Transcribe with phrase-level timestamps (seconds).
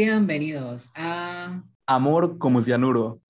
[0.00, 3.20] Bienvenidos a Amor como cianuro.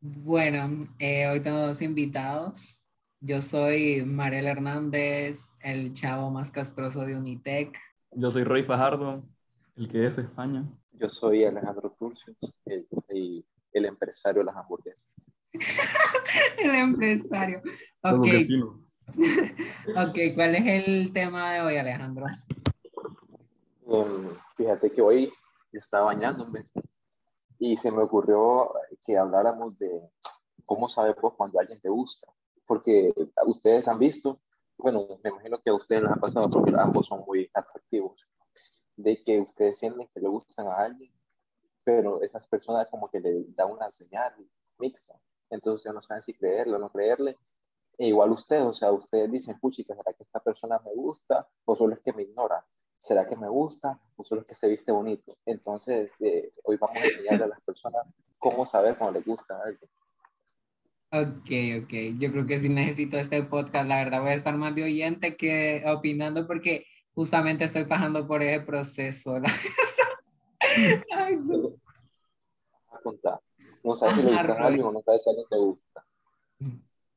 [0.00, 2.88] Bueno, eh, hoy tengo dos invitados.
[3.18, 7.76] Yo soy Mariel Hernández, el chavo más castroso de Unitec.
[8.12, 9.24] Yo soy Roy Fajardo,
[9.74, 10.64] el que es España.
[10.92, 12.36] Yo soy Alejandro Turcios,
[12.66, 13.44] el, el,
[13.74, 15.08] el empresario de las hamburguesas.
[16.58, 17.60] el empresario.
[18.02, 18.26] Ok.
[19.88, 22.24] ok, ¿cuál es el tema de hoy, Alejandro?
[23.82, 25.32] Um, fíjate que hoy
[25.72, 26.66] estaba bañándome
[27.58, 28.72] y se me ocurrió
[29.06, 30.10] que habláramos de
[30.64, 32.26] cómo sabes vos cuando alguien te gusta.
[32.66, 33.12] Porque
[33.46, 34.40] ustedes han visto,
[34.78, 38.26] bueno, me imagino que a ustedes les ha pasado porque ambos son muy atractivos,
[38.96, 41.12] de que ustedes sienten que le gustan a alguien,
[41.84, 44.32] pero esas personas como que le da una señal
[44.78, 45.14] mixta.
[45.50, 47.36] Entonces no saben si creerle o no creerle.
[47.96, 51.74] E igual ustedes, o sea, ustedes dicen, puchica, ¿será que esta persona me gusta o
[51.76, 52.64] solo es que me ignora?
[52.98, 55.36] ¿Será que me gusta o solo es que se viste bonito?
[55.44, 58.06] Entonces, eh, hoy vamos a enseñarle a las personas
[58.38, 59.90] cómo saber cómo les gusta a alguien.
[61.12, 62.18] Ok, ok.
[62.18, 63.86] Yo creo que sí necesito este podcast.
[63.86, 68.42] La verdad, voy a estar más de oyente que opinando porque justamente estoy pasando por
[68.42, 69.38] ese proceso.
[71.12, 71.68] Ay, no.
[72.90, 73.40] A contar.
[73.82, 76.06] No sabes si le gusta a alguien o no sabes si a alguien te gusta.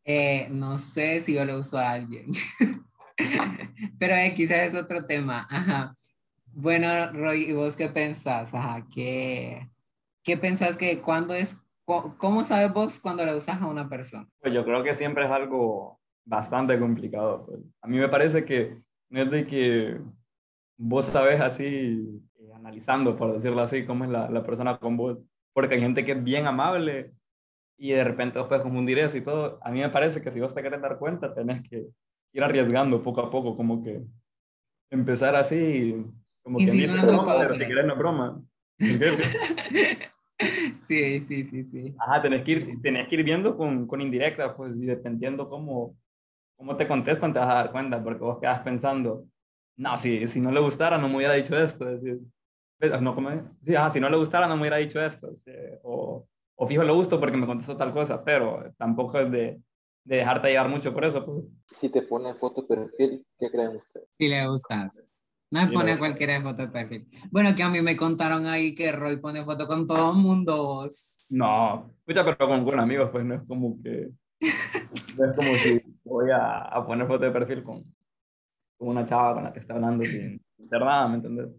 [0.03, 2.31] Eh, no sé si yo le uso a alguien.
[3.99, 5.47] Pero eh, quizás es otro tema.
[5.49, 5.95] Ajá.
[6.53, 8.53] Bueno, Roy, ¿y vos qué pensás?
[8.53, 9.69] Ajá, ¿qué,
[10.23, 14.27] qué pensás que cuando es, cómo sabes vos cuando le usas a una persona?
[14.39, 17.45] Pues yo creo que siempre es algo bastante complicado.
[17.45, 17.59] Pues.
[17.81, 19.99] A mí me parece que no es de que
[20.77, 25.17] vos sabes así, eh, analizando, por decirlo así, cómo es la, la persona con vos,
[25.53, 27.13] porque hay gente que es bien amable
[27.77, 29.59] y de repente vos puedes confundir eso y todo.
[29.61, 31.87] A mí me parece que si vos te querés dar cuenta, tenés que
[32.33, 34.01] ir arriesgando poco a poco, como que
[34.89, 35.95] empezar así,
[36.41, 38.41] como que dice, broma, pero si querés no broma.
[40.77, 41.95] sí, sí, sí, sí.
[41.99, 45.97] Ajá, tenés que ir, tenés que ir viendo con, con indirecta, pues, y dependiendo cómo,
[46.55, 49.25] cómo te contestan, te vas a dar cuenta, porque vos quedas pensando,
[49.77, 51.87] no, si, si no le gustara, no me hubiera dicho esto.
[51.89, 52.21] Es decir,
[53.01, 53.29] no, como,
[53.63, 55.35] sí, ajá, si no le gustara, no me hubiera dicho esto.
[55.35, 55.51] Sí,
[55.83, 59.61] o, o fijo, le gusto porque me contestó tal cosa, pero tampoco es de,
[60.03, 61.23] de dejarte llevar mucho por eso.
[61.23, 61.45] Pues.
[61.69, 64.07] Si te pone foto de perfil, ¿qué creen ustedes?
[64.17, 65.07] Si le gustas.
[65.49, 67.07] No me pone cualquiera foto de perfil.
[67.31, 70.87] Bueno, que a mí me contaron ahí que Roy pone foto con todo el mundo.
[71.29, 74.09] No, escucha, pero con, con amigos, pues no es como que.
[75.17, 77.85] no es como si voy a, a poner foto de perfil con,
[78.79, 81.49] una chava con la que está hablando sin hacer nada, ¿me entiendes?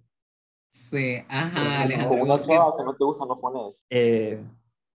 [0.71, 2.23] Sí, ajá, Alejandro.
[2.23, 3.85] Una chava que no te gusta, no pones.
[3.91, 4.43] Eh,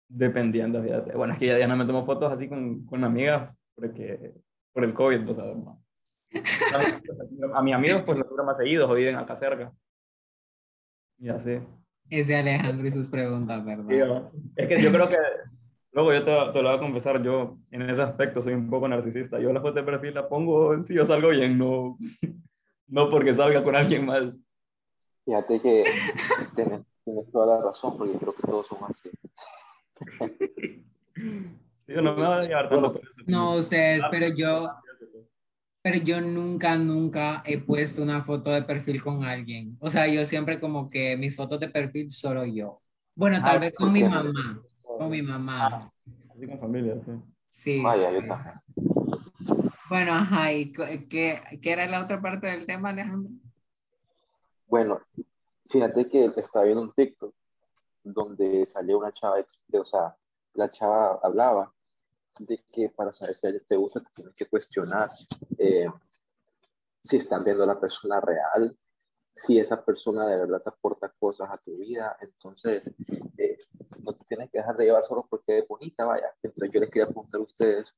[0.08, 1.16] dependiendo, fíjate.
[1.16, 4.34] Bueno, es que ya, ya no me tomo fotos así con, con amigas porque
[4.72, 5.78] por el COVID, pues, además.
[7.54, 9.72] A mis amigos, pues, los tuve más seguidos o viven acá cerca.
[11.20, 11.60] Y así.
[12.10, 14.32] Ese Alejandro y sus preguntas, ¿verdad?
[14.34, 15.18] Sí, es que yo creo que,
[15.94, 18.88] luego yo te, te, lo voy a confesar, yo en ese aspecto soy un poco
[18.88, 19.40] narcisista.
[19.40, 21.98] Yo la foto de perfil la pongo si yo salgo bien, no,
[22.88, 24.26] no porque salga con alguien más.
[25.26, 25.84] Fíjate que
[26.56, 29.10] tienes, tienes toda la razón, porque creo que todos somos así.
[31.86, 32.94] Sí, no me va a llevar tanto
[33.28, 34.70] No, ustedes, pero yo,
[35.82, 39.78] pero yo nunca, nunca he puesto una foto de perfil con alguien.
[39.82, 42.82] O sea, yo siempre como que mis fotos de perfil solo yo.
[43.16, 44.62] Bueno, tal Ah, vez con mi mamá,
[44.98, 45.90] con mi mamá.
[46.32, 47.12] Así con familia, sí.
[47.50, 47.82] Sí.
[47.82, 48.16] Vaya, sí.
[48.16, 48.56] yo también.
[49.90, 53.32] Bueno, ajá, ¿y qué, qué era la otra parte del tema, Alejandro?
[54.68, 55.00] Bueno,
[55.70, 57.34] fíjate que estaba viendo un TikTok
[58.04, 59.36] donde salió una chava,
[59.72, 60.16] o sea,
[60.54, 61.72] la chava hablaba
[62.40, 65.10] de que para saber si a alguien te gusta te tienes que cuestionar
[65.58, 65.88] eh,
[67.00, 68.76] si están viendo a la persona real,
[69.34, 72.90] si esa persona de verdad te aporta cosas a tu vida, entonces
[73.38, 73.58] eh,
[74.00, 76.32] no te tienes que dejar de llevar solo porque es bonita, vaya.
[76.42, 77.94] Entonces yo les quería preguntar a ustedes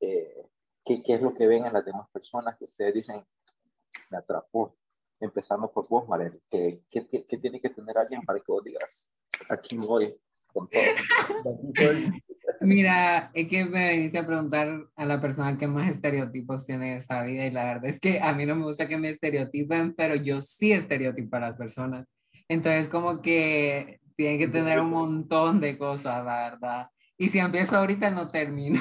[0.00, 0.46] eh,
[0.84, 3.24] ¿qué, qué es lo que ven en las demás personas que ustedes dicen
[4.10, 4.76] me atrapó.
[5.20, 9.10] Empezando por vos, Marel, ¿qué, qué, qué, tiene que tener alguien para que vos digas
[9.48, 10.16] aquí voy
[10.52, 10.82] con todo?
[12.60, 16.96] Mira, es que me veniste a preguntar a la persona que más estereotipos tiene en
[16.98, 19.94] esa vida y la verdad es que a mí no me gusta que me estereotipen,
[19.94, 22.06] pero yo sí estereotipo a las personas.
[22.48, 26.86] Entonces como que tienen que tener un montón de cosas, la verdad.
[27.16, 28.80] Y si empiezo ahorita no termino.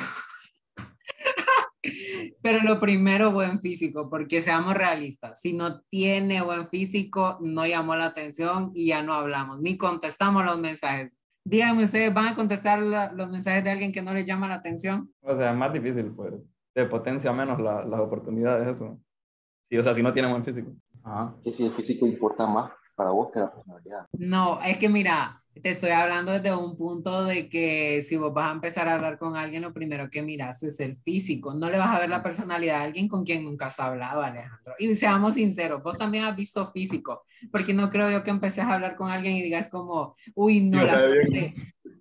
[2.41, 7.95] Pero lo primero, buen físico, porque seamos realistas, si no tiene buen físico, no llamó
[7.95, 11.16] la atención y ya no hablamos, ni contestamos los mensajes.
[11.49, 12.77] Díganme, ¿ustedes van a contestar
[13.13, 15.13] los mensajes de alguien que no les llama la atención?
[15.21, 16.33] O sea, es más difícil, pues.
[16.73, 18.99] Te potencia menos las oportunidades, eso.
[19.69, 20.73] Sí, o sea, si no tienen buen físico.
[21.05, 21.33] Ajá.
[21.45, 24.07] Que si el físico importa más para vos que la personalidad.
[24.17, 28.49] No, es que mira, te estoy hablando desde un punto de que si vos vas
[28.49, 31.53] a empezar a hablar con alguien, lo primero que miras es el físico.
[31.53, 34.73] No le vas a ver la personalidad a alguien con quien nunca has hablado, Alejandro.
[34.79, 38.73] Y seamos sinceros, vos también has visto físico, porque no creo yo que empeces a
[38.73, 40.83] hablar con alguien y digas como, uy, no,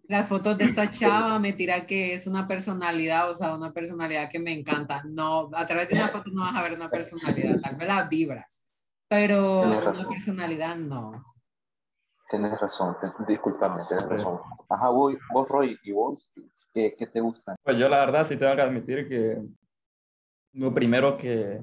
[0.08, 4.30] las fotos de esta chava me tira que es una personalidad, o sea, una personalidad
[4.30, 5.02] que me encanta.
[5.04, 8.08] No, a través de una foto no vas a ver una personalidad, tal vez las
[8.08, 8.62] vibras,
[9.08, 11.35] pero una personalidad no.
[12.28, 12.96] Tienes razón,
[13.28, 14.40] discúlpame, tienes razón.
[14.68, 16.28] Ajá, vos, vos Roy, ¿y vos
[16.74, 17.54] qué, qué, te gusta?
[17.62, 19.40] Pues yo la verdad sí tengo que admitir que
[20.54, 21.60] lo primero que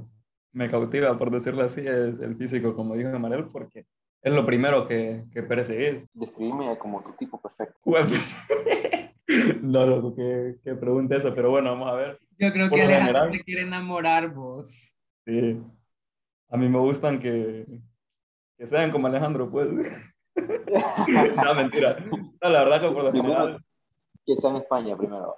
[0.54, 3.86] me cautiva, por decirlo así, es el físico, como dijo Manuel, porque
[4.22, 6.06] es lo primero que, que perseguís.
[6.14, 7.78] Describime como tu tipo perfecto.
[7.84, 8.06] Pues,
[9.62, 12.20] no, lo que, que pregunte eso, pero bueno, vamos a ver.
[12.38, 14.98] Yo creo que Alejandro te quiere enamorar vos.
[15.26, 15.60] Sí.
[16.50, 17.66] A mí me gustan que,
[18.58, 19.68] que sean como Alejandro, pues.
[21.46, 21.98] no, mentira.
[22.42, 23.64] No, la verdad que por lo general...
[24.26, 25.36] Que sea en España primero.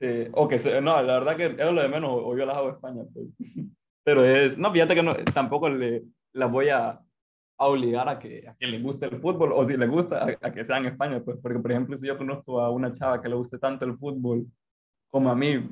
[0.00, 2.56] Sí, o que sea, no, la verdad que es lo de menos, o yo las
[2.56, 3.02] hago en España.
[3.12, 3.26] Pues.
[4.04, 7.00] Pero es, no, fíjate que no, tampoco le, las voy a,
[7.58, 10.52] a obligar a que, a que le guste el fútbol, o si le gusta, a,
[10.52, 13.28] que sea en España, pues, porque por ejemplo, si yo conozco a una chava que
[13.28, 14.46] le guste tanto el fútbol
[15.10, 15.68] como a mí,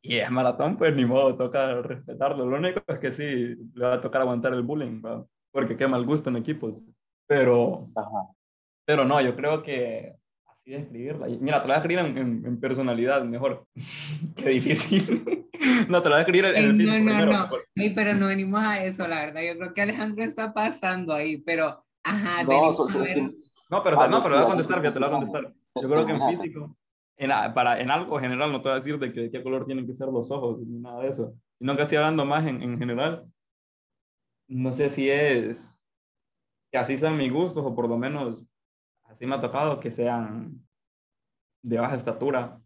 [0.00, 2.46] y es maratón, pues ni modo, toca respetarlo.
[2.46, 5.02] Lo único es que sí, le va a tocar aguantar el bullying,
[5.50, 6.74] porque qué mal gusto en equipos.
[7.28, 7.88] Pero,
[8.86, 10.16] pero no, yo creo que
[10.46, 11.26] así de escribirla.
[11.40, 13.66] Mira, te la voy a escribir en, en, personalidad mejor.
[14.36, 15.46] Qué difícil.
[15.88, 17.50] no, te la voy a escribir en, el No, no, no.
[17.94, 19.42] pero no venimos a eso, la verdad.
[19.42, 23.18] Yo creo que Alejandro está pasando ahí, pero, ajá, no, venimos a ver.
[23.70, 25.54] No, pero, no, pero lo voy a contestar, fíjate, lo voy a contestar.
[25.74, 26.76] Yo creo que en físico,
[27.18, 29.66] en, para, en algo general, no te voy a decir de, que, de qué color
[29.66, 32.62] tienen que ser los ojos, ni nada de eso, sino que así hablando más en,
[32.62, 33.26] en general,
[34.48, 35.77] no sé si es
[36.70, 38.44] que así sean mis gustos, o por lo menos
[39.04, 40.66] así me ha tocado que sean
[41.62, 42.60] de baja estatura.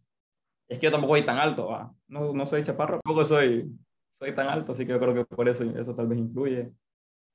[0.69, 3.71] Es que yo tampoco soy tan alto, No, no soy chaparro, tampoco soy,
[4.19, 6.73] soy tan alto, así que yo creo que por eso eso tal vez influye.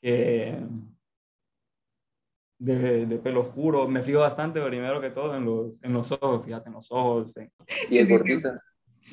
[0.01, 0.59] Que
[2.59, 6.43] de, de, pelo oscuro, me fijo bastante primero que todo en los, en los ojos,
[6.45, 7.33] fíjate, en los ojos.
[7.89, 8.09] ¿Y es?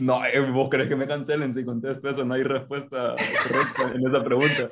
[0.01, 4.07] No, eh, vos crees que me cancelen si contesto eso, no hay respuesta correcta en
[4.07, 4.71] esa pregunta.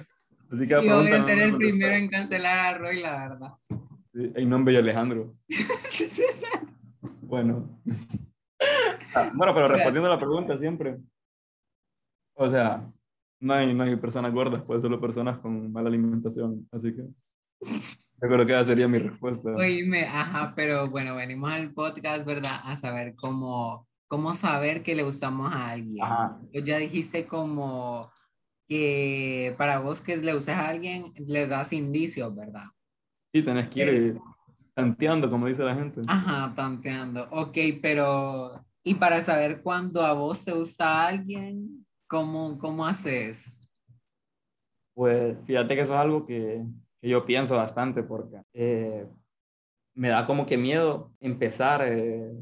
[0.52, 3.52] Así que y voy a ser el primero en cancelar a Roy, la verdad.
[4.12, 5.34] Sí, hay nombre y Alejandro.
[7.22, 7.80] bueno.
[9.14, 10.98] Ah, bueno, pero respondiendo a la pregunta siempre.
[12.34, 12.86] O sea,
[13.40, 16.68] no hay, no hay personas gordas, pues solo personas con mala alimentación.
[16.70, 17.02] Así que
[17.62, 19.50] yo creo que esa sería mi respuesta.
[19.56, 22.60] Oíme, ajá, pero bueno, venimos al podcast, ¿verdad?
[22.64, 26.04] A saber cómo, cómo saber que le gustamos a alguien.
[26.04, 26.38] Ajá.
[26.52, 28.10] Pues ya dijiste como
[28.72, 32.64] que para vos que le uses a alguien, le das indicios, ¿verdad?
[33.30, 34.20] Sí, tenés que ir eh,
[34.72, 36.00] tanteando, como dice la gente.
[36.06, 37.28] Ajá, tanteando.
[37.30, 43.60] Ok, pero ¿y para saber cuándo a vos te gusta alguien, cómo, cómo haces?
[44.94, 46.64] Pues fíjate que eso es algo que,
[47.02, 49.06] que yo pienso bastante porque eh,
[49.94, 51.82] me da como que miedo empezar.
[51.86, 52.32] Eh,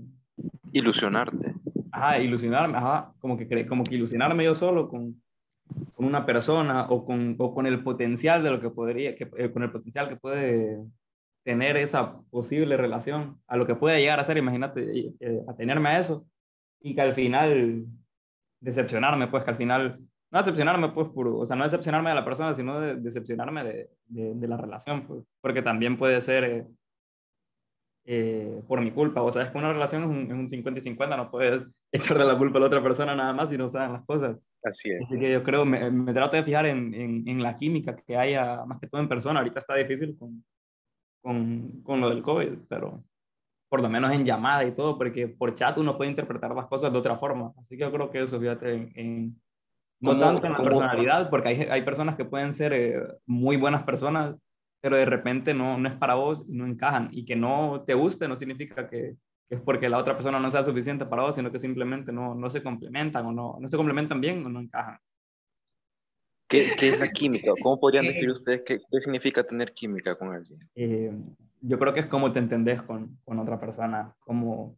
[0.72, 1.56] Ilusionarte.
[1.90, 5.20] Ajá, ilusionarme, ajá, como que, como que ilusionarme yo solo con,
[6.00, 9.62] con una persona o con, o con el potencial de lo que podría, eh, con
[9.62, 10.78] el potencial que puede
[11.44, 15.98] tener esa posible relación, a lo que puede llegar a ser, imagínate, eh, atenerme a
[15.98, 16.26] eso,
[16.80, 17.84] y que al final
[18.60, 22.24] decepcionarme, pues que al final, no decepcionarme, pues, por, o sea, no decepcionarme de la
[22.24, 26.66] persona, sino de, decepcionarme de, de, la relación, pues, porque también puede ser eh,
[28.06, 29.20] eh, por mi culpa.
[29.20, 32.38] O sea, es que una relación es un, 50 y 50, no puedes echarle la
[32.38, 34.38] culpa a la otra persona nada más si no saben las cosas.
[34.62, 35.02] Así es.
[35.02, 38.64] Así que yo creo, me, me trato de fijar en, en, la química que haya,
[38.66, 39.40] más que todo en persona.
[39.40, 40.44] Ahorita está difícil con,
[41.22, 43.02] con, con, lo del COVID, pero
[43.68, 46.92] por lo menos en llamada y todo, porque por chat uno puede interpretar las cosas
[46.92, 47.52] de otra forma.
[47.58, 49.40] Así que yo creo que eso, fíjate, en,
[50.00, 53.82] no tanto en la personalidad, porque hay, hay personas que pueden ser eh, muy buenas
[53.84, 54.36] personas
[54.80, 57.08] pero de repente no, no es para vos no encajan.
[57.12, 59.16] Y que no te guste no significa que,
[59.50, 62.48] es porque la otra persona no sea suficiente para vos, sino que simplemente no, no
[62.48, 64.98] se complementan o no, no se complementan bien o no encajan.
[66.48, 67.52] ¿Qué, ¿Qué, es la química?
[67.60, 70.60] ¿Cómo podrían decir ustedes qué, qué significa tener química con alguien?
[70.76, 71.12] Eh,
[71.60, 74.76] yo creo que es como te entendés con, con, otra persona, como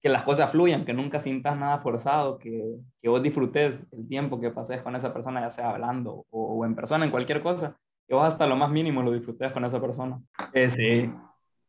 [0.00, 4.40] que las cosas fluyan, que nunca sientas nada forzado, que, que vos disfrutes el tiempo
[4.40, 7.76] que pases con esa persona, ya sea hablando o, o en persona, en cualquier cosa,
[8.08, 10.20] que vos hasta lo más mínimo lo disfrutes con esa persona.
[10.54, 11.10] Eh, sí,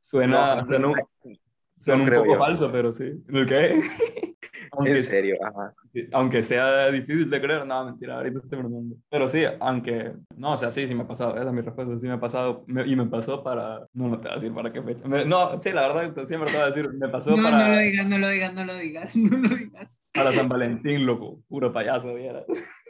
[0.01, 0.95] suena, No un
[1.85, 2.39] creo poco yo.
[2.39, 3.05] falso, pero sí.
[3.29, 3.81] ¿El qué?
[4.71, 5.73] aunque, En serio, ajá.
[6.13, 8.95] aunque sea difícil de creer, no, mentira, ahorita estoy bromeando.
[9.09, 11.93] Pero sí, aunque, no, o sea, sí, sí me ha pasado, esa es mi respuesta,
[11.99, 14.53] sí me ha pasado, me- y me pasó para, no, no te voy a decir
[14.53, 15.07] para qué fecha.
[15.07, 17.75] Me- no, sí, la verdad, siempre te voy a decir, me pasó No, para, no
[17.75, 20.01] lo digas, no lo digas, no lo digas, no lo digas.
[20.13, 22.43] para San Valentín, loco, puro payaso, viera.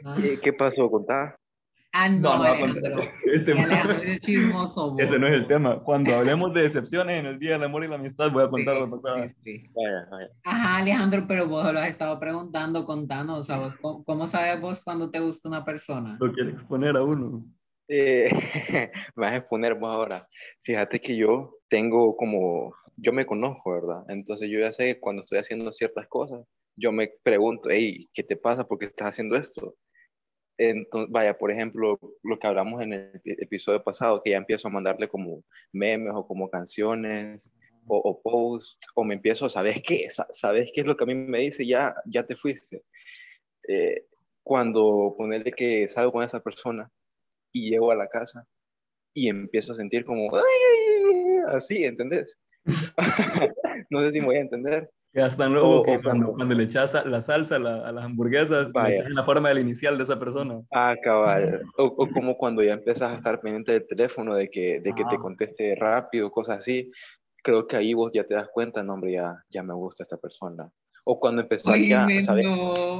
[0.04, 0.90] Ah, ¿Qué, qué pasó?
[0.90, 1.36] Contá.
[1.92, 3.02] Ah, no, no, Alejandro.
[3.24, 4.90] este, Alejandro es chismoso.
[4.92, 5.00] vos.
[5.00, 5.82] ese no es el tema.
[5.82, 8.76] Cuando hablemos de decepciones en el Día del Amor y la Amistad, voy a contar
[8.76, 9.28] Sí, pasaba.
[9.28, 9.70] sí, sí.
[9.74, 10.30] Vaya, vaya.
[10.44, 14.60] Ajá, Alejandro, pero vos lo has estado preguntando, contanos, o sea, vos, ¿cómo, cómo sabes
[14.60, 16.18] vos cuando te gusta una persona?
[16.20, 17.44] Lo quiere exponer a uno.
[17.88, 18.28] Eh,
[19.16, 20.26] me vas a exponer vos ahora.
[20.62, 24.04] Fíjate que yo tengo como, yo me conozco, ¿verdad?
[24.08, 26.44] Entonces yo ya sé que cuando estoy haciendo ciertas cosas,
[26.76, 28.68] yo me pregunto, hey, ¿qué te pasa?
[28.68, 29.74] ¿Por qué estás haciendo esto?
[30.58, 34.68] Entonces, vaya, por ejemplo, lo que hablamos en el epi- episodio pasado, que ya empiezo
[34.68, 37.52] a mandarle como memes o como canciones
[37.86, 40.10] o, o posts, o me empiezo, ¿sabes qué?
[40.10, 41.64] Sa- ¿Sabes qué es lo que a mí me dice?
[41.66, 42.82] Ya, ya te fuiste.
[43.68, 44.06] Eh,
[44.42, 46.90] cuando ponerle que salgo con esa persona
[47.52, 48.46] y llego a la casa
[49.14, 52.38] y empiezo a sentir como, "Ay, ay, ay", así, ¿entendés?
[53.90, 54.90] no sé si me voy a entender.
[55.20, 58.04] Hasta luego O- que o cuando, cuando- le echas la salsa a, la- a las
[58.04, 58.94] hamburguesas, le Vaya.
[58.94, 60.60] echas en la forma del inicial de esa persona.
[60.72, 61.62] Ah, cabal.
[61.76, 65.04] O, o como cuando ya empiezas a estar pendiente del teléfono, de que, de que
[65.04, 66.90] te conteste rápido, cosas así.
[67.42, 70.16] Creo que ahí vos ya te das cuenta, no, hombre, ya, ya me gusta esta
[70.16, 70.70] persona.
[71.04, 72.44] O cuando empezás ya, Oíme, ¿sabes?
[72.44, 72.98] no,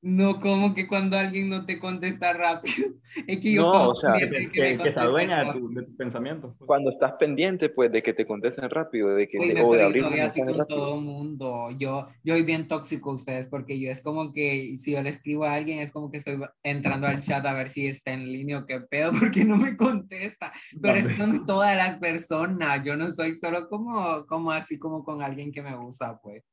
[0.00, 2.88] no, como que cuando alguien no te contesta rápido.
[3.26, 5.82] Es que yo No, o sea, Que, que, me que se adueña de, tu, de
[5.82, 6.54] tus pensamientos.
[6.58, 6.66] pues.
[6.68, 9.82] Cuando estás pendiente, pues, de que te contesten rápido, de que, de- Oíme, o de
[9.82, 10.66] abrir yo un soy así con rápido.
[10.66, 11.70] todo el mundo.
[11.78, 15.08] Yo, yo soy bien tóxico a ustedes porque yo es como que si yo le
[15.08, 18.30] escribo a alguien es como que estoy entrando al chat a ver si está en
[18.30, 20.52] línea o qué pedo porque no me contesta.
[20.80, 22.84] Pero es con todas las personas.
[22.84, 26.44] Yo no soy solo como, como así como con alguien que me gusta, pues.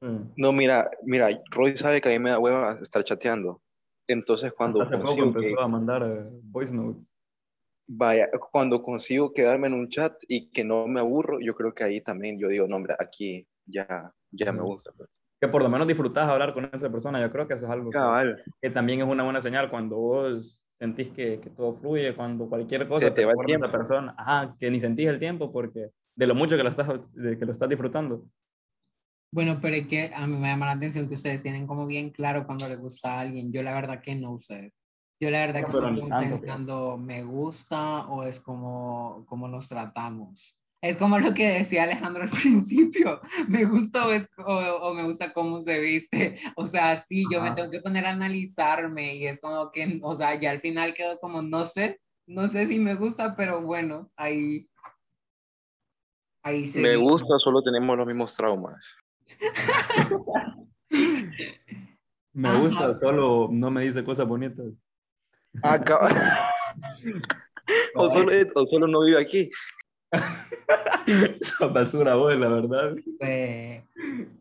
[0.00, 0.32] Mm.
[0.36, 3.60] No, mira, mira, Roy sabe que a mí me da hueva estar chateando.
[4.06, 7.02] Entonces, cuando Hace poco consigo que, empezó a mandar eh, voice notes.
[7.86, 11.84] vaya, cuando consigo quedarme en un chat y que no me aburro, yo creo que
[11.84, 14.64] ahí también yo digo, no, hombre, aquí ya, ya me Mm.
[14.64, 14.92] gusta.
[14.96, 15.10] pues.
[15.40, 17.20] Que por lo menos disfrutas hablar con esa persona.
[17.20, 19.96] Yo creo que eso es algo que, Cabal, que también es una buena señal cuando
[19.96, 23.56] vos sentís que, que todo fluye, cuando cualquier cosa Se te va el acuerda de
[23.56, 23.78] esa tiempo.
[23.78, 24.14] persona.
[24.18, 27.44] Ajá, que ni sentís el tiempo porque de lo mucho que lo estás, de que
[27.46, 28.24] lo estás disfrutando.
[29.30, 32.10] Bueno, pero es que a mí me llama la atención que ustedes tienen como bien
[32.10, 33.52] claro cuando les gusta a alguien.
[33.52, 34.72] Yo la verdad que no ustedes.
[35.20, 36.30] Yo la verdad que Pero estoy pues.
[36.30, 40.56] pensando, ¿me gusta o es como, como nos tratamos?
[40.80, 45.02] Es como lo que decía Alejandro al principio, me gusta o, es, o, o me
[45.02, 46.36] gusta cómo se viste.
[46.56, 47.56] O sea, sí, yo me Ajá.
[47.56, 51.18] tengo que poner a analizarme y es como que, o sea, ya al final quedo
[51.18, 54.68] como, no sé, no sé si me gusta, pero bueno, ahí...
[56.44, 57.10] Ahí me seguimos.
[57.10, 58.96] gusta, solo tenemos los mismos traumas.
[62.32, 62.58] Me Ajá.
[62.60, 64.66] gusta, solo no me dice cosas bonitas.
[65.84, 66.14] Cabal.
[67.94, 69.50] o, solo, o solo no vive aquí.
[71.40, 72.94] Esa basura, vos, la verdad.
[73.18, 73.82] Pues,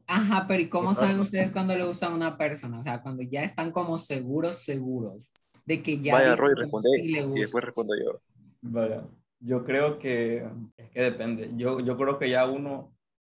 [0.05, 2.79] ajá, pero ¿y cómo ¿Qué saben ustedes cuando le gustan a una persona?
[2.79, 5.31] O sea, cuando ya están como seguros, seguros
[5.65, 7.39] de que ya Vaya, Roy, responde sí le y gusta.
[7.41, 8.21] después respondo yo.
[8.61, 9.03] Vaya,
[9.39, 11.51] yo creo que es que depende.
[11.57, 12.93] Yo, yo creo que ya uno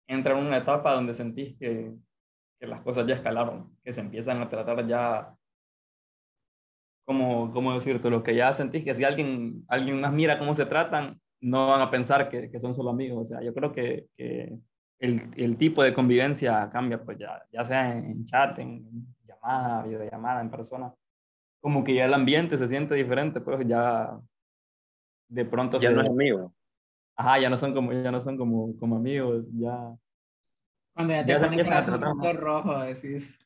[0.09, 1.93] entra en una etapa donde sentís que,
[2.61, 5.35] que las cosas ya escalaron, que se empiezan a tratar ya,
[7.05, 8.11] como, ¿cómo decirte?
[8.11, 11.81] Lo que ya sentís que si alguien, alguien más mira cómo se tratan, no van
[11.81, 13.23] a pensar que, que son solo amigos.
[13.23, 14.59] O sea, yo creo que, que
[14.99, 18.85] el, el tipo de convivencia cambia, pues ya, ya sea en chat, en
[19.27, 20.93] llamada, videollamada, en persona.
[21.61, 24.19] Como que ya el ambiente se siente diferente, pues ya
[25.29, 26.53] de pronto Ya se- no es amigo.
[27.21, 29.77] Ajá, ya no son como, ya no son como, como amigos, ya.
[30.95, 33.39] Cuando ya te Ya se pone el empiezan a corazón rojo, decís.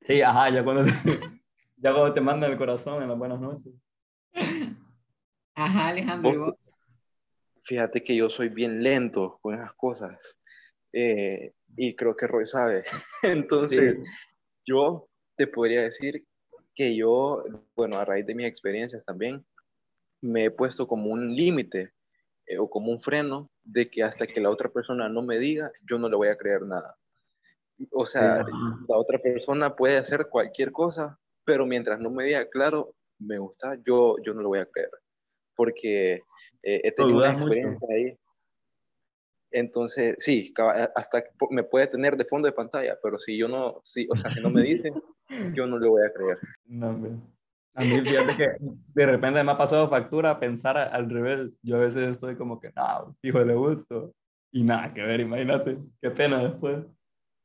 [0.00, 0.90] Sí, ajá, ya cuando te,
[1.76, 3.74] ya cuando te mandan el corazón en las buenas noches.
[5.54, 6.74] Ajá, Alejandro, ¿y Vos- vos?
[7.62, 10.38] Fíjate que yo soy bien lento con esas cosas.
[10.92, 12.84] Eh, y creo que Roy sabe.
[13.22, 13.98] Entonces,
[14.66, 16.24] yo te podría decir
[16.74, 17.42] que yo,
[17.76, 19.44] bueno, a raíz de mis experiencias también,
[20.22, 21.93] me he puesto como un límite
[22.46, 25.70] eh, o como un freno de que hasta que la otra persona no me diga,
[25.88, 26.96] yo no le voy a creer nada.
[27.90, 28.52] O sea, Sí,
[28.88, 33.76] la otra persona puede hacer cualquier cosa, pero mientras no me diga, claro, me gusta,
[33.84, 34.90] yo, yo no lo voy a creer.
[35.56, 36.14] Porque
[36.62, 37.46] eh, he tenido una dudas mucho.
[37.54, 38.18] experiencia ahí.
[39.50, 43.80] Entonces, sí, caba- hasta me puede tener de fondo de pantalla, pero si yo no,
[43.84, 44.90] sí, o sea, si no me dice,
[45.56, 46.38] yo no le voy a creer.
[46.66, 47.33] No.
[47.74, 48.48] A mí, fíjate que
[48.94, 51.50] de repente me ha pasado factura pensar a- al revés.
[51.62, 54.12] Yo a veces estoy como que, no, hijo de gusto.
[54.52, 56.84] y nada que ver, imagínate, qué pena después.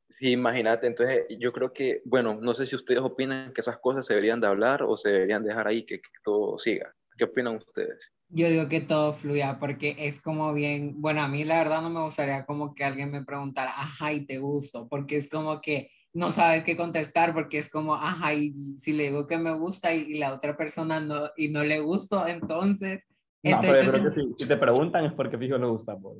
[0.10, 4.06] Sí, imagínate, entonces yo creo que, bueno, no sé si ustedes opinan que esas cosas
[4.06, 6.94] se deberían de hablar o se deberían dejar ahí, que, que todo siga.
[7.18, 8.12] ¿Qué opinan ustedes?
[8.30, 11.90] Yo digo que todo fluya porque es como bien, bueno, a mí la verdad no
[11.90, 15.90] me gustaría como que alguien me preguntara, ajá, y te gusto, porque es como que
[16.20, 19.94] no sabes qué contestar porque es como, ajá, y si le digo que me gusta
[19.94, 23.08] y, la otra persona no, y no le gusto, entonces...
[23.42, 25.98] No, pero creo que si, te preguntan es porque fijo le gusta.
[25.98, 26.18] Pues.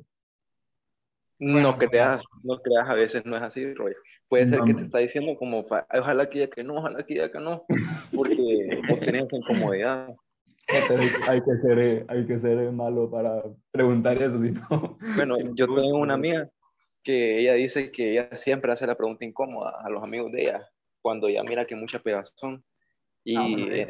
[1.38, 3.92] no creas, no creas, a veces no es así, Roy.
[4.26, 7.30] Puede ser que te está diciendo como, ojalá que diga que no, ojalá que diga
[7.30, 7.66] que no,
[8.14, 10.08] porque vos tenés esa incomodidad.
[11.28, 14.40] hay, que ser, hay que ser malo para preguntar eso,
[15.14, 16.48] Bueno, yo tengo una amiga
[17.02, 20.68] que ella dice que ella siempre hace la pregunta incómoda a los amigos de ella
[21.02, 22.64] cuando ya mira que mucha pegazón
[23.24, 23.80] y, ah, y,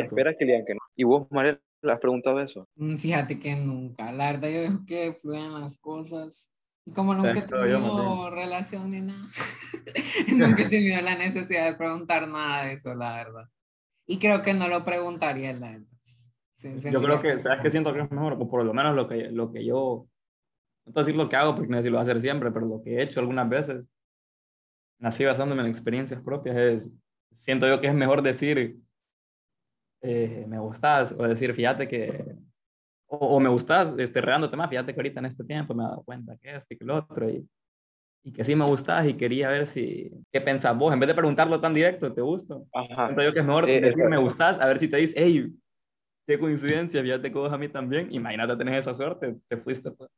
[0.00, 0.80] espera que le digan que no.
[0.94, 2.68] ¿Y vos, Mariel, le has preguntado eso?
[2.76, 6.52] Mm, fíjate que nunca, la verdad yo dejo que fluyan las cosas.
[6.86, 9.26] Y como nunca he tenido relación ni nada,
[10.36, 13.48] nunca he tenido la necesidad de preguntar nada de eso, la verdad.
[14.06, 16.90] Y creo que no lo preguntaría, la verdad.
[16.92, 18.38] yo creo que, ¿sabes qué siento que es mejor?
[18.48, 20.06] Por lo menos lo que, lo que yo
[20.86, 22.50] no te decir lo que hago porque no sé si lo voy a hacer siempre,
[22.50, 23.84] pero lo que he hecho algunas veces,
[24.98, 26.90] nací basándome en experiencias propias, es,
[27.32, 28.78] siento yo que es mejor decir,
[30.02, 32.36] eh, me gustas, o decir, fíjate que,
[33.06, 36.02] o, me gustas, este, regándote más, fíjate que ahorita en este tiempo me he dado
[36.04, 37.48] cuenta que esto y que lo otro, y,
[38.22, 41.14] y que sí me gustas y quería ver si, qué pensás vos, en vez de
[41.14, 42.66] preguntarlo tan directo, ¿te gusto?
[42.94, 45.52] Siento yo que es mejor eh, decir, me gustas, a ver si te dices, hey,
[46.26, 49.90] qué coincidencia, fíjate que vos a mí también, imagínate tener esa suerte, te fuiste.
[49.90, 50.10] Pues.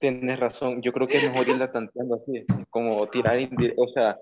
[0.00, 3.38] Tienes razón, yo creo que es mejor irla tanteando así, como tirar,
[3.76, 4.18] o sea,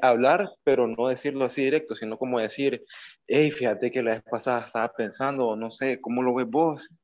[0.00, 2.84] hablar, pero no decirlo así directo, sino como decir,
[3.26, 6.94] hey, fíjate que la vez pasada estaba pensando, no sé, ¿cómo lo ves vos?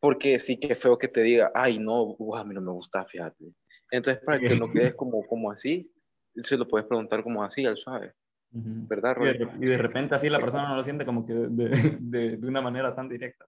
[0.00, 3.04] Porque sí que es feo que te diga, ay, no, a mí no me gusta,
[3.06, 3.44] fíjate.
[3.90, 5.90] Entonces, para que no quedes como, como así,
[6.36, 8.12] se lo puedes preguntar como así, al suave.
[8.50, 9.16] ¿Verdad,
[9.60, 12.60] Y de, repente así la persona no lo siente como que de, de, de una
[12.60, 13.46] manera tan directa.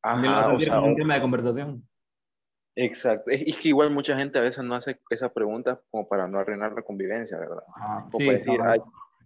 [0.00, 1.82] Ajá, o sea, un tema de conversación.
[2.76, 3.30] Exacto.
[3.30, 6.74] Es, que igual mucha gente a veces no hace esa pregunta como para no arruinar
[6.74, 7.62] la convivencia, ¿verdad?
[7.74, 8.80] Ah, como decir, ay,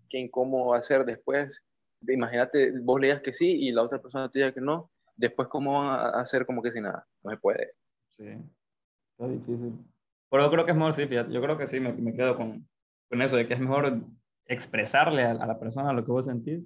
[0.08, 1.64] qué incómodo hacer después.
[2.08, 4.90] Imagínate, vos leas que sí y la otra persona te diga que no.
[5.16, 7.06] Después, ¿cómo van a hacer como que sin nada?
[7.24, 7.72] No se puede.
[8.16, 9.84] Sí, está difícil.
[10.30, 12.36] Pero yo creo que es mejor, sí, fíjate, yo creo que sí, me, me quedo
[12.36, 12.68] con,
[13.08, 14.00] con, eso, de que es mejor
[14.46, 16.64] expresarle a, la persona lo que vos sentís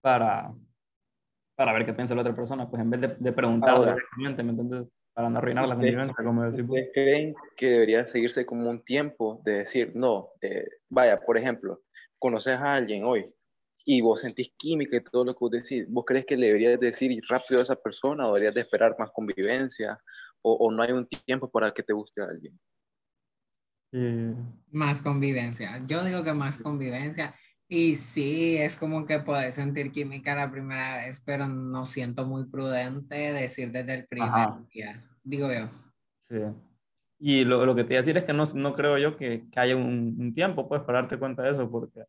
[0.00, 0.50] para,
[1.56, 4.50] para ver qué piensa la otra persona, pues en vez de, de preguntarle directamente, ¿me
[4.50, 4.88] entiendes?
[5.14, 6.70] Para no arruinar la convivencia, como decimos.
[6.70, 11.82] ¿Ustedes creen que debería seguirse como un tiempo de decir, no, eh, vaya, por ejemplo,
[12.18, 13.32] conoces a alguien hoy
[13.86, 16.80] y vos sentís química y todo lo que vos decís, ¿vos crees que le deberías
[16.80, 19.98] decir rápido a esa persona o deberías de esperar más convivencia
[20.42, 22.58] o, o no hay un tiempo para que te guste a alguien?
[24.72, 25.80] Más convivencia.
[25.86, 27.36] Yo digo que más convivencia.
[27.68, 32.44] Y sí, es como que puedes sentir química la primera vez, pero no siento muy
[32.44, 35.70] prudente decir desde el primer día, digo yo.
[36.18, 36.36] Sí.
[37.18, 39.44] Y lo, lo, que te iba a decir es que no, no creo yo que,
[39.50, 42.04] que haya un, un, tiempo, pues, para darte cuenta de eso, porque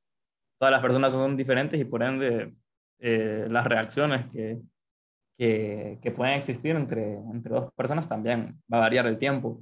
[0.60, 2.54] todas las personas son diferentes y por ende
[3.00, 4.60] eh, las reacciones que,
[5.38, 9.62] que, que, pueden existir entre, entre dos personas también va a variar el tiempo.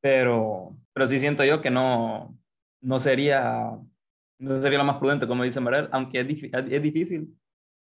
[0.00, 2.36] Pero, pero sí siento yo que no,
[2.80, 3.76] no sería
[4.42, 7.36] no sería lo más prudente, como dice Mariel, aunque es, es difícil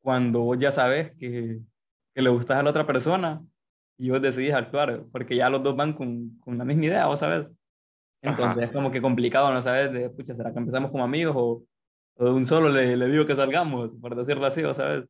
[0.03, 1.61] cuando ya sabes que,
[2.15, 3.43] que, le gustas a la otra persona
[3.99, 7.21] y vos decidís actuar, porque ya los dos van con, con la misma idea, vos
[7.21, 7.49] sabes.
[8.21, 11.65] Entonces es como que complicado, no sabes, de, pucha, ¿será que empezamos como amigos o,
[12.17, 15.07] o de un solo le, le, digo que salgamos, por decirlo así, vos sabes?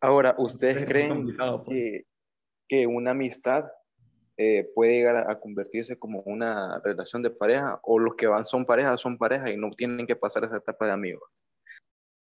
[0.00, 1.60] Ahora, ¿ustedes creen pues.
[1.68, 2.04] que,
[2.68, 3.64] que una amistad
[4.38, 8.66] eh, puede llegar a, convertirse como una relación de pareja o los que van son
[8.66, 11.28] pareja son pareja y no tienen que pasar esa etapa de amigos.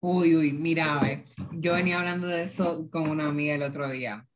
[0.00, 1.00] Uy, uy, mira,
[1.52, 4.26] yo venía hablando de eso con una amiga el otro día.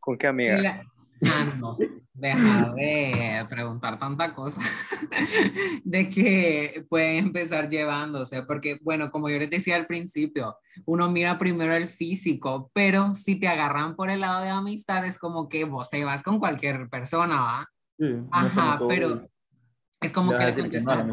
[0.00, 0.82] ¿Con qué amiga?
[1.22, 1.76] Ah, no,
[2.16, 4.60] deja de preguntar tanta cosa,
[5.84, 11.38] de que pueden empezar llevándose, porque bueno, como yo les decía al principio, uno mira
[11.38, 15.64] primero el físico, pero si te agarran por el lado de amistad, es como que
[15.64, 17.70] vos te vas con cualquier persona, ¿va?
[18.30, 19.28] Ajá, pero
[20.00, 21.06] es como que le contestas,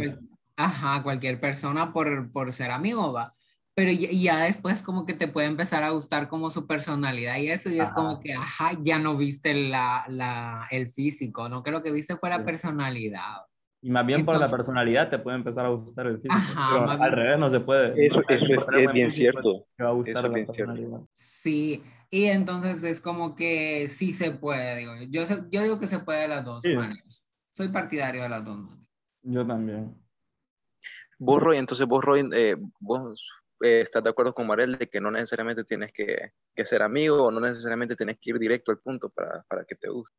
[0.56, 3.34] ajá, cualquier persona por, por ser amigo, ¿va?
[3.76, 7.70] Pero ya, después como que te puede empezar a gustar como su personalidad y eso,
[7.70, 11.64] y es como que, ajá, ya no viste la, la, el físico, ¿no?
[11.64, 13.38] Que lo que viste fue la personalidad.
[13.82, 16.34] Y más bien por la Entonces- personalidad te puede empezar a gustar el físico.
[16.34, 18.06] Ajá, pero al bien- revés no se puede.
[18.06, 19.66] Eso, No eso es, es bien cierto.
[19.76, 21.10] Te va a gustar Eso es bien cierto.
[21.12, 25.08] Sí, y entonces es como que sí se puede, digo yo.
[25.10, 26.74] Yo, se- yo digo que se puede de las dos Sí.
[26.76, 27.28] maneras.
[27.56, 28.88] Soy partidario de las dos maneras.
[29.24, 29.96] Yo también.
[31.20, 33.28] Vos, Roy, entonces vos, Roy, eh, vos
[33.64, 37.24] eh, estás de acuerdo con Marel de que no necesariamente tienes que, que ser amigo
[37.24, 40.16] o no necesariamente tienes que ir directo al punto para, para que te guste.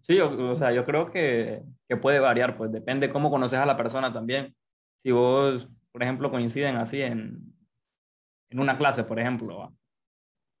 [0.00, 3.66] Sí, o, o sea, yo creo que, que puede variar, pues depende cómo conoces a
[3.66, 4.54] la persona también.
[5.02, 7.54] Si vos, por ejemplo, coinciden así en,
[8.50, 9.74] en una clase, por ejemplo,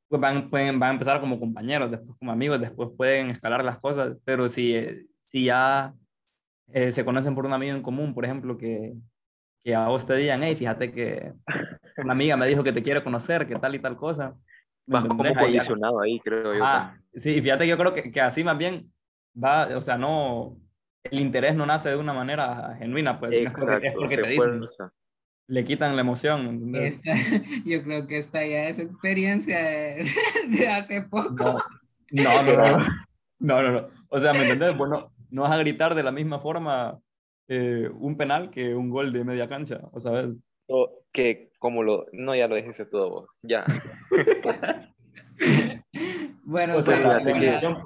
[0.08, 3.78] pues van, pueden, van a empezar como compañeros, después como amigos, después pueden escalar las
[3.78, 5.94] cosas, pero si, eh, si ya
[6.72, 8.94] eh, se conocen por un amigo en común, por ejemplo, que,
[9.64, 11.32] que a vos te digan, hey, fíjate que
[11.96, 14.34] una amiga me dijo que te quiere conocer, que tal y tal cosa.
[14.86, 16.62] ¿me Vas como condicionado ahí, creo yo.
[16.62, 18.92] Ah, sí, fíjate que yo creo que, que así más bien
[19.42, 20.58] va, o sea, no,
[21.04, 24.14] el interés no nace de una manera genuina, pues no es porque, es Exacto, porque
[24.14, 24.90] se te dicen,
[25.46, 26.46] le quitan la emoción.
[26.46, 27.00] ¿entendés?
[27.02, 27.12] Esta,
[27.64, 30.06] yo creo que esta ya es experiencia de,
[30.50, 31.62] de hace poco.
[32.10, 32.78] No, no, no, no,
[33.38, 33.88] no, no, no.
[34.08, 34.76] O sea, ¿me entendés?
[34.76, 37.00] Vos no, no vas a gritar de la misma forma
[37.48, 40.30] eh, un penal que un gol de media cancha, o sabes.
[40.66, 43.64] O que como lo, no, ya lo dijiste todo vos, ya.
[46.46, 47.82] Bueno, O sea, la, la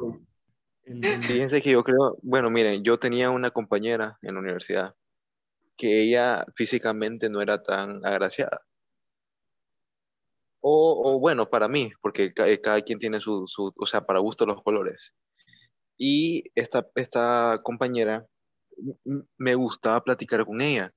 [1.23, 4.94] Fíjense que yo creo, bueno, miren, yo tenía una compañera en la universidad
[5.77, 8.59] que ella físicamente no era tan agraciada.
[10.61, 14.18] O, o bueno, para mí, porque eh, cada quien tiene su, su, o sea, para
[14.18, 15.14] gusto los colores.
[15.97, 18.27] Y esta, esta compañera
[19.37, 20.93] me gustaba platicar con ella.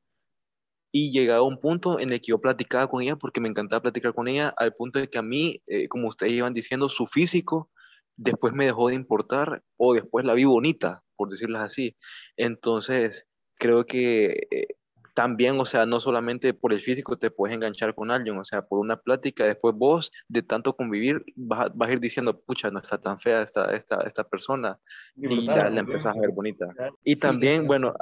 [0.94, 4.14] Y llegaba un punto en el que yo platicaba con ella porque me encantaba platicar
[4.14, 7.70] con ella, al punto de que a mí, eh, como ustedes iban diciendo, su físico
[8.18, 11.96] después me dejó de importar o después la vi bonita, por decirlas así.
[12.38, 14.68] Entonces, creo que eh,
[15.14, 18.66] también, o sea, no solamente por el físico te puedes enganchar con alguien, o sea,
[18.66, 22.72] por una plática, después vos, de tanto convivir, vas a, vas a ir diciendo, pucha,
[22.72, 24.80] no está tan fea esta, esta, esta persona,
[25.16, 26.68] y la, la empezás a ver bonita.
[27.04, 27.94] Y Sí, también, bueno,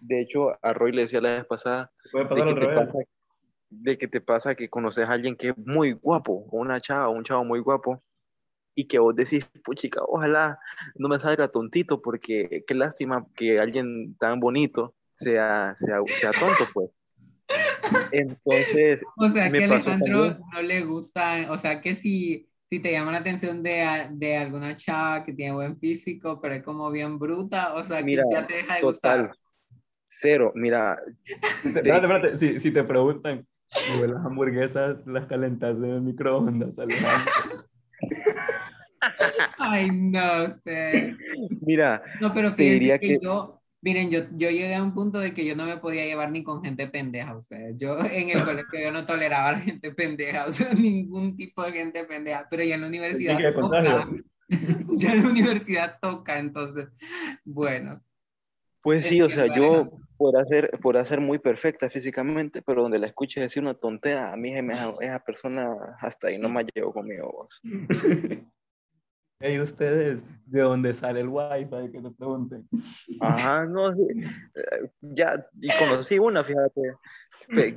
[0.00, 2.98] de hecho, a Roy le decía la vez pasada, de que, te pasa,
[3.70, 7.24] de que te pasa que conoces a alguien que es muy guapo, una chava, un
[7.24, 8.02] chavo muy guapo,
[8.74, 10.58] y que vos decís, puchica, ojalá
[10.94, 16.64] no me salga tontito, porque qué lástima que alguien tan bonito sea, sea, sea tonto,
[16.72, 16.90] pues.
[18.12, 20.38] Entonces, O sea, me que Alejandro también.
[20.52, 24.76] no le gusta, o sea, que si, si te llama la atención de, de alguna
[24.76, 28.46] chava que tiene buen físico, pero es como bien bruta, o sea, Mira, que ya
[28.46, 29.36] te deja de total, gustar.
[30.08, 30.98] cero, mira,
[31.64, 33.46] Espérate, espérate, si, si te preguntan,
[33.96, 37.32] "Güey, las hamburguesas las calentas en el microondas, Alejandro?"
[39.58, 41.14] Ay, no sé.
[41.60, 44.94] mira, No, pero Te fíjense diría que, que- yo, miren, yo, yo llegué a un
[44.94, 47.98] punto de que yo no me podía llevar ni con gente pendeja, o sea, yo
[48.00, 51.72] en el colegio yo no toleraba a la gente pendeja, o sea, ningún tipo de
[51.72, 54.08] gente pendeja, pero ya en la universidad toca,
[54.96, 56.88] ya en la universidad toca, entonces,
[57.44, 58.02] bueno.
[58.82, 63.06] pues sí, o sea, yo podrá ser, podrá ser muy perfecta físicamente, pero donde la
[63.06, 65.68] escuche decir una tontera, a mí me- esa persona
[66.00, 67.60] hasta ahí no me llevo conmigo, vos.
[69.40, 71.92] Hey, ustedes, ¿de dónde sale el wifi?
[71.92, 72.68] Que te pregunten.
[73.20, 74.02] Ajá, no, sí,
[74.56, 76.96] eh, ya, y conocí una, fíjate,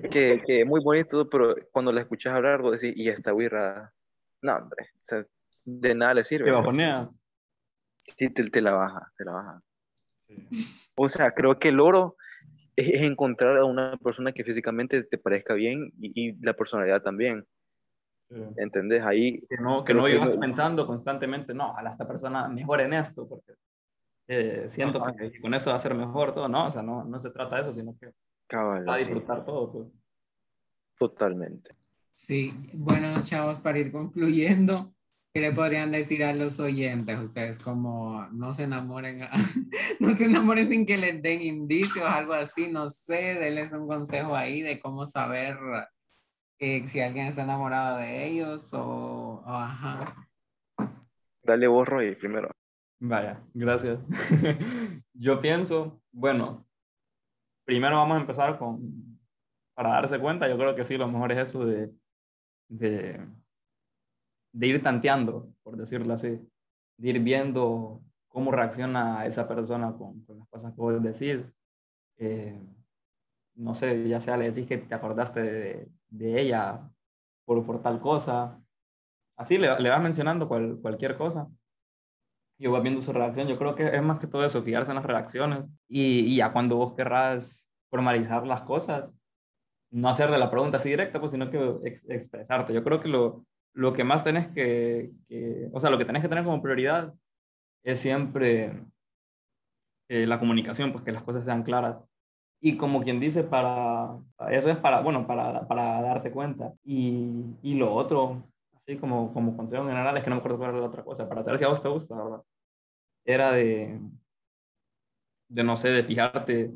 [0.10, 3.94] que, que muy bonito, pero cuando la escuchas hablar, vos decís, y esta birra,
[4.42, 5.28] no, hombre, o sea,
[5.64, 6.46] de nada le sirve.
[6.46, 7.12] Te bajonea.
[8.18, 9.62] Sí, te, te la baja, te la baja.
[10.96, 12.18] O sea, creo que el oro
[12.76, 17.46] es, encontrar a una persona que físicamente te parezca bien y, y la personalidad también,
[17.46, 17.61] Sí.
[18.58, 19.04] ¿Entendés?
[19.06, 22.94] Ahí, Que no, que no que no- pensando constantemente, no, ojalá esta persona mejore en
[22.94, 23.54] esto, porque
[24.28, 26.48] eh, siento que con eso va a ser mejor todo.
[26.48, 28.12] No, o sea, no, no se trata de eso, sino que
[28.48, 29.72] cabal, va a sí, disfrutar todo.
[29.72, 29.88] Pues.
[30.98, 31.76] totalmente.
[32.16, 34.94] Sí, bueno, chavos, para ir concluyendo,
[35.34, 37.18] ¿qué le podrían decir a los oyentes?
[37.20, 39.22] Ustedes como no se enamoren,
[40.00, 44.36] no se enamoren sin que les den indicios, algo así, no sé, denles un consejo
[44.36, 45.58] ahí de cómo saber
[46.62, 50.28] eh, si alguien está enamorado de ellos o, o ajá.
[51.44, 52.52] Dale vos, Roy, primero.
[53.00, 54.00] Vaya, gracias.
[55.14, 56.68] Yo pienso, bueno,
[57.66, 59.20] primero vamos a empezar con,
[59.74, 61.92] para darse cuenta, yo creo que sí, lo mejor es eso de,
[62.70, 63.20] de,
[64.54, 66.40] de ir tanteando, por decirlo así,
[66.98, 71.44] de ir viendo cómo reacciona esa persona con, con las cosas que vos decís.
[72.18, 72.62] Eh,
[73.62, 76.90] no sé, ya sea le decís que te acordaste de, ella
[77.46, 78.62] por, por tal cosa,
[79.38, 81.48] así le, le vas mencionando cual- cualquier cosa
[82.62, 83.48] yo voy viendo su reacción.
[83.48, 86.78] Yo creo que es más que todo eso, fijarse en las reacciones y, ya cuando
[86.78, 89.12] vos querrás formalizar las cosas,
[89.92, 92.74] no hacer de la pregunta así directa, pues, sino que expresarte.
[92.74, 96.22] Yo creo que lo, lo que más tenés que, que, o sea, lo que tenés
[96.22, 97.14] que tener como prioridad
[97.84, 98.86] es siempre
[100.10, 101.98] eh, la comunicación, pues que las cosas sean claras.
[102.64, 104.20] Y como quien dice, para,
[104.52, 106.74] eso es para, bueno, para, para darte cuenta.
[106.84, 108.44] Y, y lo otro,
[108.76, 111.04] así como, como consejo en general, es que no me acuerdo cuál era la otra
[111.04, 112.44] cosa, para saber si a vos te gusta, ¿verdad?
[113.26, 114.00] Era de,
[115.50, 116.72] de no sé, de fijarte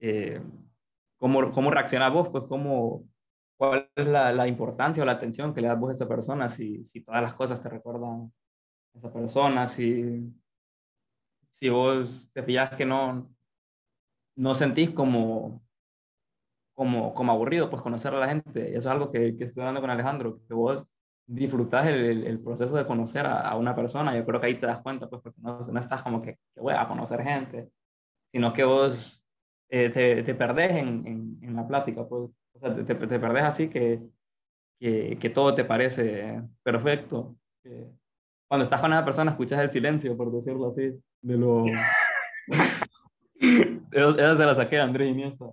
[0.00, 0.40] eh,
[1.18, 3.04] cómo, cómo reacciona vos, pues cómo,
[3.56, 6.48] cuál es la, la, importancia o la atención que le das vos a esa persona,
[6.48, 8.32] si, si todas las cosas te recuerdan
[8.94, 10.32] a esa persona, si,
[11.48, 13.35] si vos te fijas que no,
[14.36, 15.62] no sentís como,
[16.74, 18.68] como, como aburrido, pues conocer a la gente.
[18.70, 20.86] Eso es algo que, que estoy hablando con Alejandro, que vos
[21.26, 24.16] disfrutás el, el proceso de conocer a, a, una persona.
[24.16, 26.60] Yo creo que ahí te das cuenta, pues, porque no, no estás como que, que
[26.60, 27.70] voy a conocer gente,
[28.30, 29.22] sino que vos
[29.70, 32.30] eh, te, te, perdés en, en, la plática, pues.
[32.52, 34.00] O sea, te, te, te perdés así que,
[34.78, 37.36] que, que, todo te parece perfecto.
[38.48, 41.64] cuando estás con una persona, escuchas el silencio, por decirlo así, de lo...
[43.96, 45.46] Esa se la saqué a Andrés Iniesta.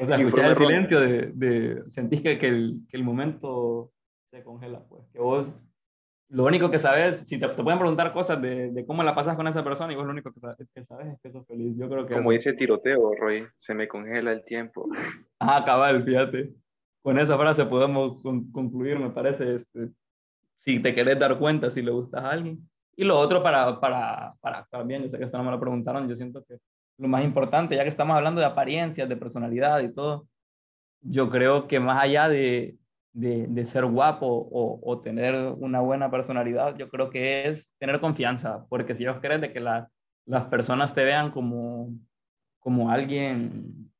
[0.00, 3.92] O sea, escuchar el silencio de, de sentís que, que, el, que el momento
[4.30, 5.02] se congela, pues.
[5.12, 5.46] Que vos,
[6.28, 9.36] lo único que sabes, si te, te pueden preguntar cosas de, de, cómo la pasas
[9.36, 11.76] con esa persona y vos lo único que sabes, que sabes es que sos feliz.
[11.76, 12.14] Yo creo que...
[12.14, 14.88] Como dice tiroteo, Roy, se me congela el tiempo.
[15.38, 16.54] Ah, cabal, fíjate.
[17.02, 19.90] Con esa frase podemos con, concluir, me parece, este,
[20.58, 22.66] si te querés dar cuenta si le gustas a alguien.
[22.96, 25.60] Y lo otro para, para, para actuar bien, yo sé que esto no me lo
[25.60, 26.58] preguntaron, yo siento que
[26.98, 30.28] lo más importante, ya que estamos hablando de apariencias, de personalidad y todo,
[31.00, 32.76] yo creo que más allá de,
[33.12, 38.00] de, de ser guapo o, o, tener una buena personalidad, yo creo que es tener
[38.00, 39.90] confianza, porque si vos crees de que la,
[40.26, 41.90] las personas te vean como,
[42.60, 43.90] como alguien,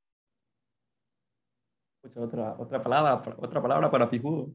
[2.16, 4.52] otra, otra, palabra, otra palabra para pijudo,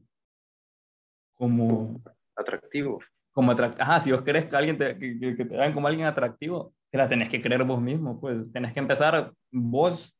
[1.34, 2.00] como...
[2.34, 2.98] Atractivo.
[3.32, 3.82] Como atractivo.
[3.82, 6.98] Ajá, si vos querés que alguien te, que, que te vean como alguien atractivo, te
[6.98, 10.14] la tenés que creer vos mismo, pues tenés que empezar vos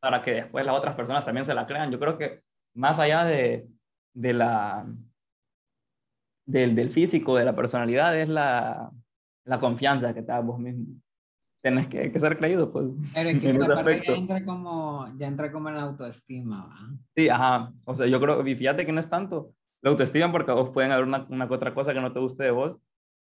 [0.00, 1.90] para que después las otras personas también se la crean.
[1.90, 2.40] Yo creo que
[2.74, 3.66] más allá de,
[4.14, 4.86] de la,
[6.46, 8.90] del, del, físico, de la personalidad, es la,
[9.44, 11.00] la confianza que te das vos mismo.
[11.62, 12.86] Tienes que, que, ser creído, pues.
[13.14, 16.96] Pero es que esta parte ya entra, como, ya entra como en la autoestima, ¿va?
[17.14, 17.72] Sí, ajá.
[17.84, 19.52] O sea, yo creo, fíjate que no es tanto
[19.82, 22.50] la autoestima porque vos pueden haber una, una otra cosa que no te guste de
[22.50, 22.78] vos,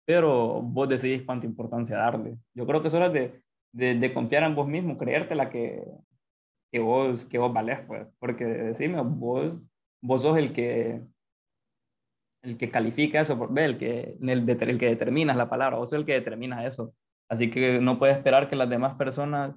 [0.05, 2.37] pero vos decidís cuánta importancia darle.
[2.53, 5.83] Yo creo que es hora de, de, de confiar en vos mismo, creerte la que,
[6.71, 8.07] que, vos, que vos valés, pues.
[8.19, 9.53] Porque decime, vos
[10.03, 11.01] vos sos el que,
[12.43, 16.05] el que califica eso, el que, el, el que determinas la palabra, vos sos el
[16.05, 16.93] que determina eso.
[17.29, 19.55] Así que no puedes esperar que las demás personas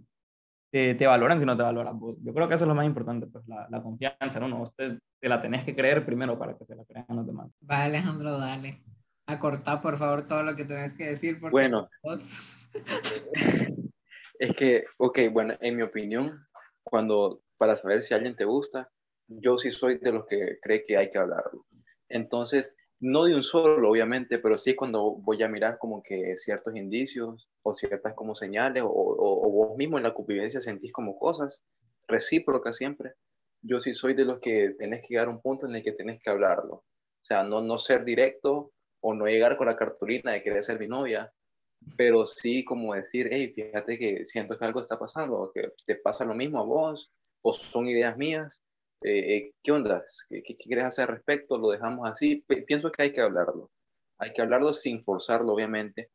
[0.72, 1.98] te, te valoren si no te valoran.
[2.22, 4.62] Yo creo que eso es lo más importante, pues la, la confianza, ¿no?
[4.62, 7.50] Usted te la tenés que creer primero para que se la crean los demás.
[7.68, 8.82] Va, Alejandro, dale.
[9.26, 11.40] Acorta, por favor, todo lo que tenés que decir.
[11.40, 11.88] Porque bueno,
[14.38, 16.46] es que, ok, bueno, en mi opinión,
[16.84, 18.88] cuando para saber si alguien te gusta,
[19.26, 21.66] yo sí soy de los que cree que hay que hablarlo.
[22.08, 26.76] Entonces, no de un solo, obviamente, pero sí cuando voy a mirar como que ciertos
[26.76, 31.18] indicios o ciertas como señales o, o, o vos mismo en la convivencia sentís como
[31.18, 31.64] cosas
[32.06, 33.14] recíprocas siempre.
[33.60, 35.92] Yo sí soy de los que tenés que llegar a un punto en el que
[35.92, 36.74] tenés que hablarlo.
[36.76, 40.78] O sea, no, no ser directo o no llegar con la cartulina de querer ser
[40.78, 41.32] mi novia,
[41.96, 46.24] pero sí como decir, hey, fíjate que siento que algo está pasando, que te pasa
[46.24, 48.62] lo mismo a vos, o son ideas mías,
[49.02, 50.02] eh, eh, ¿qué onda?
[50.28, 51.58] ¿Qué, ¿Qué, quieres hacer al respecto?
[51.58, 52.44] ¿Lo dejamos así?
[52.66, 53.70] Pienso que hay que hablarlo.
[54.18, 56.10] Hay que hablarlo sin forzarlo, obviamente,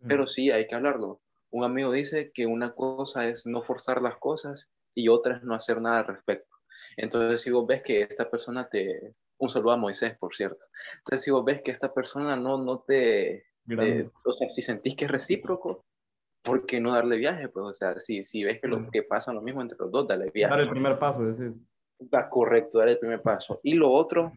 [0.00, 0.08] mm.
[0.08, 1.22] pero sí hay que hablarlo.
[1.50, 5.54] Un amigo dice que una cosa es no forzar las cosas y otra es no
[5.54, 6.56] hacer nada al respecto.
[6.96, 9.14] Entonces, si vos ves que esta persona te...
[9.38, 10.64] Un saludo a Moisés, por cierto.
[10.98, 13.46] Entonces, si vos ves que esta persona no, no te...
[13.68, 15.84] Eh, o sea, si sentís que es recíproco,
[16.42, 17.48] ¿por qué no darle viaje?
[17.48, 20.06] Pues, o sea, si, si ves que lo que pasa lo mismo entre los dos,
[20.06, 20.50] dale viaje.
[20.50, 21.52] Dar el primer paso, decir.
[22.14, 23.60] Va correcto, dar el primer paso.
[23.62, 24.32] Y lo otro,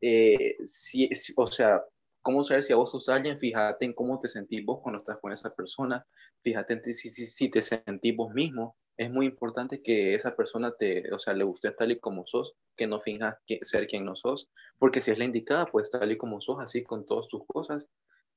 [0.00, 1.82] eh, si, si, o sea,
[2.20, 3.38] ¿cómo saber si a vos sos alguien?
[3.38, 6.06] Fíjate en cómo te sentís vos cuando estás con esa persona.
[6.42, 8.76] Fíjate en ti, si, si, si te sentís vos mismo.
[8.96, 12.54] Es muy importante que esa persona te, o sea, le guste tal y como sos,
[12.76, 16.12] que no finjas que, ser quien no sos, porque si es la indicada, pues tal
[16.12, 17.88] y como sos, así con todas tus cosas,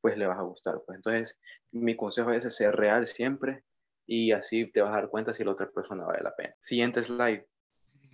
[0.02, 0.82] pues le vas a gustar.
[0.86, 1.42] Pues entonces,
[1.72, 3.64] mi consejo es ser real siempre
[4.06, 6.56] y así te vas a dar cuenta si la otra persona vale la pena.
[6.62, 7.46] Siguiente slide.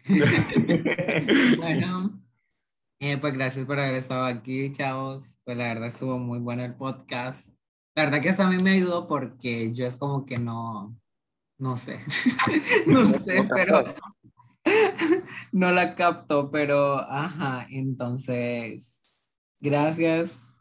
[1.58, 2.22] bueno,
[3.00, 5.40] eh, pues gracias por haber estado aquí, chavos.
[5.46, 7.56] Pues la verdad estuvo muy bueno el podcast.
[7.96, 10.98] La verdad que eso a mí me ayudó porque yo es como que no,
[11.64, 11.98] no sé,
[12.88, 13.86] no sé, pero
[15.54, 19.08] no la capto, pero ajá, entonces,
[19.62, 20.60] gracias.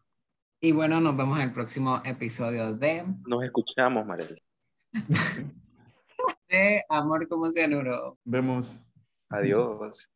[0.60, 3.04] Y bueno, nos vemos en el próximo episodio de...
[3.26, 4.40] Nos escuchamos, Marel.
[6.48, 8.16] de Amor como cianuro.
[8.24, 8.80] Vemos.
[9.28, 10.08] Adiós.